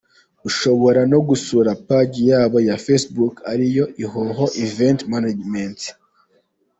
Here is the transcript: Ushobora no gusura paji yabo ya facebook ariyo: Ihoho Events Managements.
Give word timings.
Ushobora 0.47 1.01
no 1.11 1.19
gusura 1.27 1.69
paji 1.87 2.21
yabo 2.31 2.57
ya 2.67 2.75
facebook 2.85 3.33
ariyo: 3.51 3.85
Ihoho 4.05 4.45
Events 4.65 5.03
Managements. 5.13 5.83